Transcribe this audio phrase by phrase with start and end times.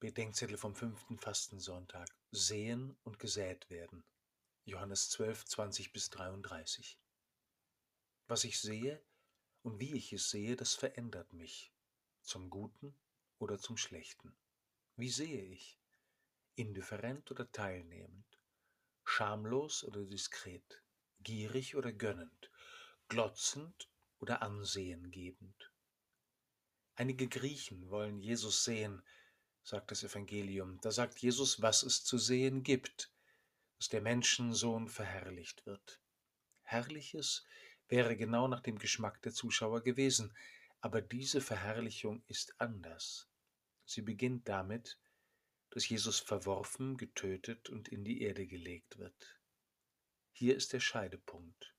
[0.00, 2.08] Bedenkzettel vom fünften Fastensonntag.
[2.30, 4.04] Sehen und gesät werden.
[4.64, 7.00] Johannes 12, 20 bis 33.
[8.28, 9.02] Was ich sehe
[9.62, 11.72] und wie ich es sehe, das verändert mich.
[12.22, 12.94] Zum Guten
[13.40, 14.36] oder zum Schlechten.
[14.94, 15.80] Wie sehe ich?
[16.54, 18.38] Indifferent oder teilnehmend?
[19.04, 20.80] Schamlos oder diskret?
[21.18, 22.52] Gierig oder gönnend?
[23.08, 23.90] Glotzend
[24.20, 25.72] oder ansehengebend?
[26.94, 29.02] Einige Griechen wollen Jesus sehen,
[29.68, 30.80] sagt das Evangelium.
[30.80, 33.12] Da sagt Jesus, was es zu sehen gibt,
[33.76, 36.00] dass der Menschensohn verherrlicht wird.
[36.62, 37.44] Herrliches
[37.86, 40.34] wäre genau nach dem Geschmack der Zuschauer gewesen,
[40.80, 43.28] aber diese Verherrlichung ist anders.
[43.84, 44.98] Sie beginnt damit,
[45.68, 49.38] dass Jesus verworfen, getötet und in die Erde gelegt wird.
[50.32, 51.74] Hier ist der Scheidepunkt.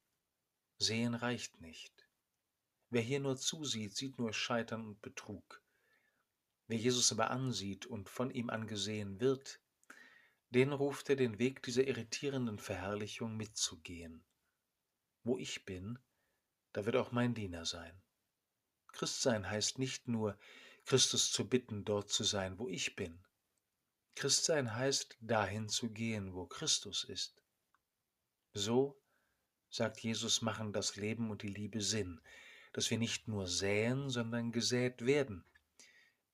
[0.77, 2.07] Sehen reicht nicht.
[2.91, 5.63] Wer hier nur zusieht, sieht nur Scheitern und Betrug.
[6.69, 9.59] Wer Jesus aber ansieht und von ihm angesehen wird,
[10.51, 14.23] den ruft er den Weg dieser irritierenden Verherrlichung mitzugehen.
[15.23, 15.97] Wo ich bin,
[16.71, 17.99] da wird auch mein Diener sein.
[18.93, 20.37] Christsein heißt nicht nur,
[20.85, 23.19] Christus zu bitten, dort zu sein, wo ich bin.
[24.13, 27.43] Christsein heißt, dahin zu gehen, wo Christus ist.
[28.53, 29.01] So,
[29.71, 32.21] sagt Jesus, machen das Leben und die Liebe Sinn,
[32.73, 35.43] dass wir nicht nur säen, sondern gesät werden,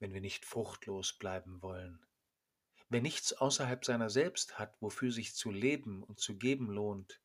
[0.06, 2.00] wenn wir nicht fruchtlos bleiben wollen.
[2.90, 7.20] Wer nichts außerhalb seiner selbst hat, wofür sich zu leben und zu geben lohnt,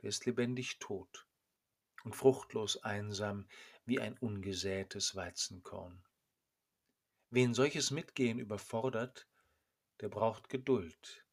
[0.00, 1.26] der ist lebendig tot
[2.04, 3.48] und fruchtlos einsam
[3.84, 6.04] wie ein ungesätes Weizenkorn.
[7.30, 9.26] Wen solches Mitgehen überfordert,
[10.00, 11.26] der braucht Geduld,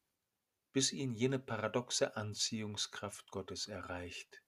[0.72, 4.42] bis ihn jene paradoxe Anziehungskraft Gottes erreicht.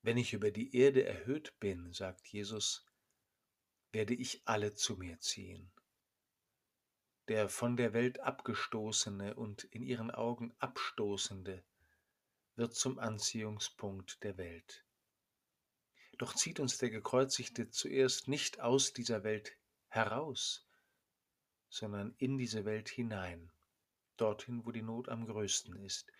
[0.00, 2.85] Wenn ich über die Erde erhöht bin, sagt Jesus,
[3.96, 5.70] werde ich alle zu mir ziehen.
[7.28, 11.64] Der von der Welt abgestoßene und in ihren Augen abstoßende
[12.56, 14.84] wird zum Anziehungspunkt der Welt.
[16.18, 19.56] Doch zieht uns der Gekreuzigte zuerst nicht aus dieser Welt
[19.88, 20.68] heraus,
[21.70, 23.50] sondern in diese Welt hinein,
[24.18, 26.12] dorthin, wo die Not am größten ist.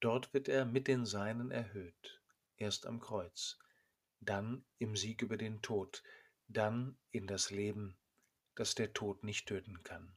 [0.00, 2.20] Dort wird er mit den Seinen erhöht,
[2.56, 3.60] erst am Kreuz,
[4.18, 6.02] dann im Sieg über den Tod,
[6.48, 7.96] dann in das Leben,
[8.54, 10.16] das der Tod nicht töten kann.